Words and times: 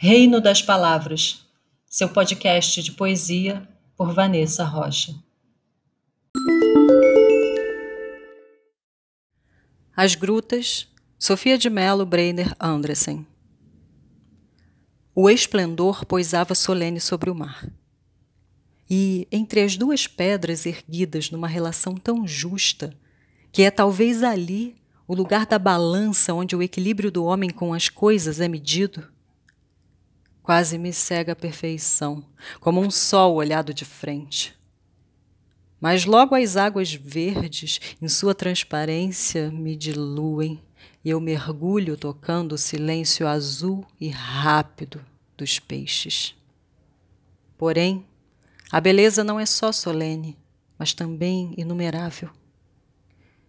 Reino 0.00 0.40
das 0.40 0.62
Palavras, 0.62 1.44
seu 1.84 2.08
podcast 2.08 2.80
de 2.84 2.92
poesia 2.92 3.68
por 3.96 4.14
Vanessa 4.14 4.62
Rocha. 4.62 5.12
As 9.96 10.14
Grutas, 10.14 10.86
Sofia 11.18 11.58
de 11.58 11.68
Mello 11.68 12.06
Breiner 12.06 12.54
Andressen. 12.60 13.26
O 15.16 15.28
esplendor 15.28 16.06
poisava 16.06 16.54
solene 16.54 17.00
sobre 17.00 17.28
o 17.28 17.34
mar. 17.34 17.68
E, 18.88 19.26
entre 19.32 19.62
as 19.62 19.76
duas 19.76 20.06
pedras 20.06 20.64
erguidas 20.64 21.32
numa 21.32 21.48
relação 21.48 21.96
tão 21.96 22.24
justa, 22.24 22.94
que 23.50 23.62
é 23.62 23.70
talvez 23.72 24.22
ali 24.22 24.76
o 25.08 25.14
lugar 25.16 25.44
da 25.44 25.58
balança 25.58 26.32
onde 26.32 26.54
o 26.54 26.62
equilíbrio 26.62 27.10
do 27.10 27.24
homem 27.24 27.50
com 27.50 27.74
as 27.74 27.88
coisas 27.88 28.38
é 28.38 28.46
medido, 28.46 29.17
quase 30.48 30.78
me 30.78 30.94
cega 30.94 31.34
a 31.34 31.36
perfeição, 31.36 32.24
como 32.58 32.80
um 32.80 32.90
sol 32.90 33.34
olhado 33.34 33.74
de 33.74 33.84
frente. 33.84 34.58
Mas 35.78 36.06
logo 36.06 36.34
as 36.34 36.56
águas 36.56 36.94
verdes, 36.94 37.78
em 38.00 38.08
sua 38.08 38.34
transparência, 38.34 39.50
me 39.50 39.76
diluem 39.76 40.58
e 41.04 41.10
eu 41.10 41.20
mergulho 41.20 41.98
tocando 41.98 42.54
o 42.54 42.58
silêncio 42.58 43.28
azul 43.28 43.84
e 44.00 44.08
rápido 44.08 45.04
dos 45.36 45.58
peixes. 45.58 46.34
Porém, 47.58 48.06
a 48.72 48.80
beleza 48.80 49.22
não 49.22 49.38
é 49.38 49.44
só 49.44 49.70
solene, 49.70 50.34
mas 50.78 50.94
também 50.94 51.52
inumerável. 51.58 52.30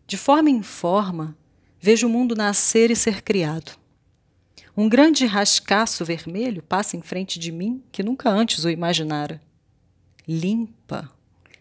De 0.06 0.18
forma 0.18 0.50
em 0.50 0.62
forma, 0.62 1.34
Vejo 1.82 2.08
o 2.08 2.10
mundo 2.10 2.36
nascer 2.36 2.92
e 2.92 2.96
ser 2.96 3.22
criado. 3.22 3.72
Um 4.76 4.88
grande 4.88 5.26
rascaço 5.26 6.06
vermelho 6.06 6.64
passa 6.64 6.96
em 6.96 7.02
frente 7.02 7.40
de 7.40 7.52
mim 7.52 7.84
que 7.92 8.04
nunca 8.04 8.30
antes 8.30 8.64
o 8.64 8.70
imaginara. 8.70 9.42
Limpa, 10.28 11.12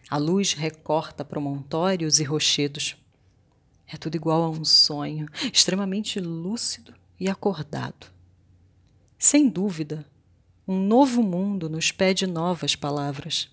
a 0.09 0.17
luz 0.17 0.53
recorta 0.53 1.25
promontórios 1.25 2.19
e 2.19 2.23
rochedos. 2.23 2.95
É 3.87 3.97
tudo 3.97 4.15
igual 4.15 4.43
a 4.43 4.49
um 4.49 4.63
sonho, 4.63 5.27
extremamente 5.51 6.19
lúcido 6.19 6.93
e 7.19 7.27
acordado. 7.27 8.07
Sem 9.17 9.49
dúvida, 9.49 10.05
um 10.67 10.79
novo 10.79 11.23
mundo 11.23 11.67
nos 11.67 11.91
pede 11.91 12.27
novas 12.27 12.75
palavras. 12.75 13.49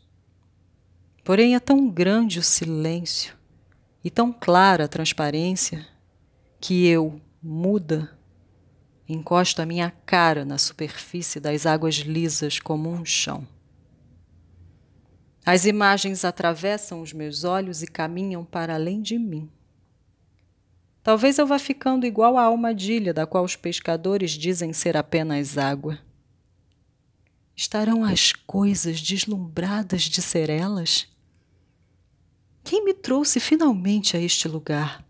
Porém, 1.25 1.55
é 1.55 1.61
tão 1.61 1.89
grande 1.89 2.39
o 2.39 2.43
silêncio 2.43 3.35
e 4.05 4.11
tão 4.11 4.33
clara 4.33 4.85
a 4.85 4.89
transparência 4.89 5.87
que 6.61 6.87
eu, 6.87 7.21
muda, 7.43 8.17
encosto 9.09 9.63
a 9.63 9.67
minha 9.67 9.91
cara 10.05 10.45
na 10.45 10.59
superfície 10.59 11.39
das 11.39 11.67
águas 11.67 11.97
lisas 11.97 12.59
como 12.59 12.91
um 12.91 13.05
chão. 13.05 13.47
As 15.45 15.65
imagens 15.65 16.25
atravessam 16.25 17.01
os 17.01 17.13
meus 17.13 17.45
olhos 17.45 17.83
e 17.83 17.87
caminham 17.87 18.45
para 18.45 18.75
além 18.75 19.01
de 19.01 19.17
mim. 19.17 19.49
Talvez 21.05 21.39
eu 21.39 21.47
vá 21.47 21.57
ficando 21.57 22.05
igual 22.05 22.37
à 22.37 22.43
almadilha 22.43 23.15
da 23.15 23.25
qual 23.25 23.45
os 23.45 23.55
pescadores 23.55 24.33
dizem 24.33 24.73
ser 24.73 24.97
apenas 24.97 25.57
água. 25.57 26.01
Estarão 27.55 28.03
as 28.03 28.33
coisas 28.33 29.01
deslumbradas 29.01 30.03
de 30.03 30.21
ser 30.21 30.51
elas? 30.51 31.07
Quem 32.65 32.85
me 32.85 32.93
trouxe 32.93 33.39
finalmente 33.39 34.17
a 34.17 34.21
este 34.21 34.49
lugar? 34.49 35.06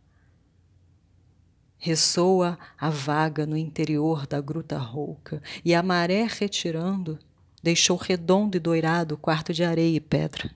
Ressoa 1.86 2.58
a 2.76 2.90
vaga 2.90 3.46
no 3.46 3.56
interior 3.56 4.26
da 4.26 4.40
gruta 4.40 4.76
rouca, 4.76 5.40
e 5.64 5.72
a 5.72 5.84
maré 5.84 6.26
retirando 6.28 7.16
deixou 7.62 7.96
redondo 7.96 8.56
e 8.56 8.60
doirado 8.60 9.14
o 9.14 9.16
quarto 9.16 9.54
de 9.54 9.62
areia 9.62 9.96
e 9.96 10.00
pedra. 10.00 10.50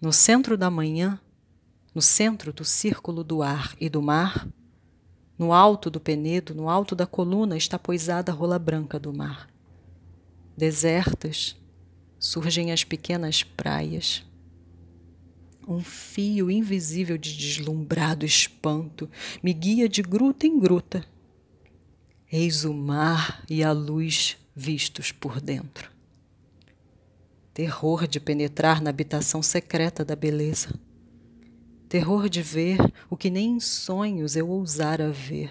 No 0.00 0.12
centro 0.12 0.56
da 0.56 0.70
manhã, 0.70 1.18
no 1.92 2.00
centro 2.00 2.52
do 2.52 2.64
círculo 2.64 3.24
do 3.24 3.42
ar 3.42 3.74
e 3.80 3.88
do 3.88 4.00
mar, 4.00 4.46
no 5.36 5.52
alto 5.52 5.90
do 5.90 5.98
penedo, 5.98 6.54
no 6.54 6.68
alto 6.68 6.94
da 6.94 7.04
coluna, 7.04 7.56
está 7.56 7.76
poisada 7.76 8.30
a 8.30 8.34
rola 8.34 8.60
branca 8.60 8.96
do 8.96 9.12
mar. 9.12 9.50
Desertas, 10.56 11.56
surgem 12.16 12.70
as 12.70 12.84
pequenas 12.84 13.42
praias 13.42 14.24
um 15.66 15.80
fio 15.80 16.50
invisível 16.50 17.16
de 17.16 17.36
deslumbrado 17.36 18.24
espanto 18.24 19.08
me 19.42 19.52
guia 19.52 19.88
de 19.88 20.02
gruta 20.02 20.46
em 20.46 20.58
gruta. 20.58 21.04
Eis 22.30 22.64
o 22.64 22.74
mar 22.74 23.44
e 23.48 23.62
a 23.62 23.72
luz 23.72 24.36
vistos 24.54 25.12
por 25.12 25.40
dentro. 25.40 25.90
Terror 27.52 28.08
de 28.08 28.18
penetrar 28.18 28.82
na 28.82 28.90
habitação 28.90 29.42
secreta 29.42 30.04
da 30.04 30.16
beleza. 30.16 30.74
Terror 31.88 32.28
de 32.28 32.42
ver 32.42 32.78
o 33.08 33.16
que 33.16 33.30
nem 33.30 33.52
em 33.52 33.60
sonhos 33.60 34.34
eu 34.34 34.48
ousara 34.48 35.12
ver. 35.12 35.50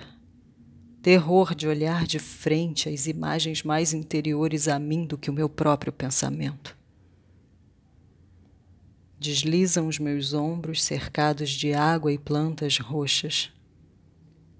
Terror 1.02 1.56
de 1.56 1.68
olhar 1.68 2.06
de 2.06 2.20
frente 2.20 2.90
às 2.90 3.08
imagens 3.08 3.64
mais 3.64 3.94
interiores 3.94 4.68
a 4.68 4.78
mim 4.78 5.06
do 5.06 5.18
que 5.18 5.30
o 5.30 5.34
meu 5.34 5.48
próprio 5.48 5.94
pensamento. 5.94 6.78
Deslizam 9.24 9.88
os 9.88 10.00
meus 10.00 10.34
ombros 10.34 10.84
cercados 10.84 11.50
de 11.50 11.74
água 11.74 12.12
e 12.12 12.18
plantas 12.18 12.78
roxas. 12.78 13.54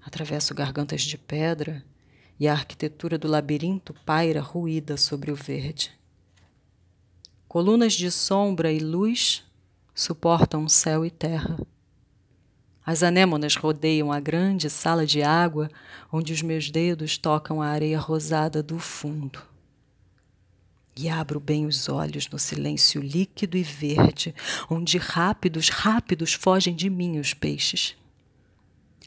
Atravesso 0.02 0.54
gargantas 0.54 1.02
de 1.02 1.18
pedra 1.18 1.84
e 2.40 2.48
a 2.48 2.54
arquitetura 2.54 3.18
do 3.18 3.28
labirinto 3.28 3.94
paira 4.06 4.40
ruída 4.40 4.96
sobre 4.96 5.34
o 5.34 5.36
verde. 5.36 5.92
Colunas 7.46 7.92
de 7.92 8.10
sombra 8.10 8.72
e 8.72 8.80
luz 8.80 9.44
suportam 9.94 10.70
céu 10.70 11.06
e 11.06 11.12
terra. 11.12 11.60
As 12.86 13.04
anêmonas 13.04 13.58
rodeiam 13.58 14.14
a 14.14 14.20
grande 14.22 14.70
sala 14.70 15.06
de 15.06 15.22
água 15.22 15.70
onde 16.10 16.32
os 16.32 16.42
meus 16.42 16.72
dedos 16.72 17.18
tocam 17.18 17.62
a 17.62 17.68
areia 17.68 18.00
rosada 18.00 18.64
do 18.64 18.80
fundo 18.80 19.53
e 20.96 21.10
abro 21.10 21.40
bem 21.40 21.66
os 21.66 21.90
olhos 21.90 22.30
no 22.30 22.38
silêncio 22.38 23.02
líquido 23.02 23.58
e 23.58 23.64
verde, 23.64 24.34
onde 24.70 24.98
rápidos, 24.98 25.70
rápidos 25.70 26.34
fogem 26.34 26.76
de 26.76 26.90
mim 26.90 27.20
os 27.20 27.34
peixes. 27.34 27.96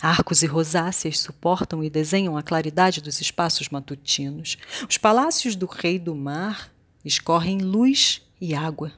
Arcos 0.01 0.43
e 0.43 0.47
rosáceas 0.47 1.21
suportam 1.21 1.83
e 1.83 1.89
desenham 1.89 2.37
a 2.37 2.43
claridade 2.43 3.01
dos 3.01 3.21
espaços 3.21 3.69
matutinos. 3.69 4.59
Os 4.89 4.99
palácios 4.99 5.57
do 5.57 5.67
rei 5.67 5.99
do 5.99 6.15
mar 6.15 6.73
escorrem 7.05 7.59
luz 7.59 8.21
e 8.41 8.55
água. 8.55 8.93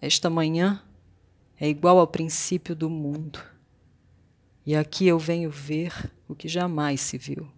Esta 0.00 0.28
manhã 0.28 0.82
é 1.58 1.68
igual 1.68 1.98
ao 1.98 2.06
princípio 2.06 2.74
do 2.74 2.90
mundo. 2.90 3.40
E 4.66 4.76
aqui 4.76 5.06
eu 5.06 5.18
venho 5.18 5.50
ver 5.50 6.12
o 6.28 6.34
que 6.34 6.46
jamais 6.46 7.00
se 7.00 7.16
viu. 7.16 7.48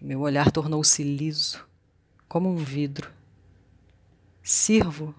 Meu 0.00 0.20
olhar 0.20 0.50
tornou-se 0.50 1.02
liso 1.02 1.64
como 2.34 2.50
um 2.50 2.56
vidro. 2.56 3.12
Sirvo 4.42 5.14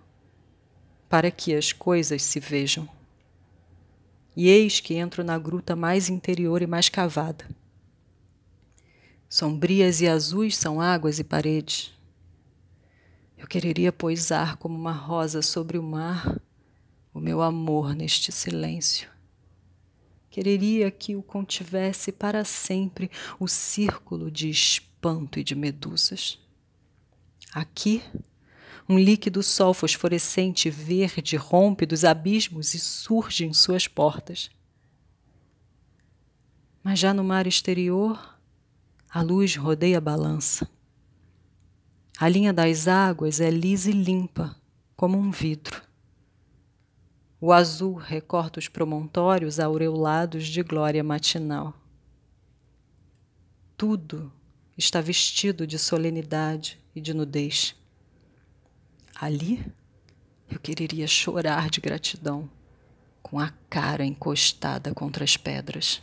para 1.07 1.31
que 1.31 1.55
as 1.55 1.71
coisas 1.71 2.21
se 2.21 2.41
vejam. 2.41 2.89
E 4.35 4.49
eis 4.49 4.81
que 4.81 4.95
entro 4.95 5.23
na 5.23 5.39
gruta 5.39 5.77
mais 5.77 6.09
interior 6.09 6.61
e 6.61 6.67
mais 6.67 6.89
cavada. 6.89 7.47
Sombrias 9.29 10.01
e 10.01 10.09
azuis 10.09 10.57
são 10.57 10.81
águas 10.81 11.17
e 11.17 11.23
paredes. 11.23 11.93
Eu 13.37 13.47
quereria 13.47 13.93
poisar 13.93 14.57
como 14.57 14.77
uma 14.77 14.91
rosa 14.91 15.41
sobre 15.41 15.77
o 15.77 15.83
mar 15.83 16.37
o 17.13 17.21
meu 17.21 17.41
amor 17.41 17.95
neste 17.95 18.29
silêncio. 18.29 19.09
Quereria 20.29 20.91
que 20.91 21.15
o 21.15 21.23
contivesse 21.23 22.11
para 22.11 22.43
sempre 22.43 23.09
o 23.39 23.47
círculo 23.47 24.29
de 24.29 24.49
espanto 24.49 25.39
e 25.39 25.45
de 25.45 25.55
medusas. 25.55 26.43
Aqui, 27.55 28.03
um 28.87 28.99
líquido 28.99 29.41
sol 29.41 29.73
fosforescente 29.73 30.69
verde 30.69 31.37
rompe 31.37 31.85
dos 31.85 32.03
abismos 32.03 32.73
e 32.73 32.79
surge 32.79 33.45
em 33.45 33.53
suas 33.53 33.87
portas. 33.87 34.51
Mas 36.83 36.99
já 36.99 37.13
no 37.13 37.23
mar 37.23 37.47
exterior, 37.47 38.37
a 39.09 39.21
luz 39.21 39.55
rodeia 39.55 39.99
a 39.99 40.01
balança. 40.01 40.69
A 42.17 42.27
linha 42.27 42.51
das 42.51 42.89
águas 42.89 43.39
é 43.39 43.49
lisa 43.49 43.89
e 43.89 43.93
limpa, 43.93 44.53
como 44.93 45.17
um 45.17 45.31
vidro. 45.31 45.81
O 47.39 47.53
azul 47.53 47.93
recorta 47.93 48.59
os 48.59 48.67
promontórios 48.67 49.61
aureolados 49.61 50.45
de 50.47 50.61
glória 50.61 51.05
matinal. 51.05 51.73
Tudo 53.77 54.29
está 54.77 54.99
vestido 54.99 55.65
de 55.65 55.79
solenidade 55.79 56.83
e 56.95 57.01
de 57.01 57.13
nudez. 57.13 57.75
Ali 59.13 59.65
eu 60.49 60.59
quereria 60.59 61.07
chorar 61.07 61.69
de 61.69 61.81
gratidão, 61.81 62.49
com 63.21 63.39
a 63.39 63.51
cara 63.69 64.05
encostada 64.05 64.93
contra 64.93 65.23
as 65.23 65.35
pedras. 65.35 66.01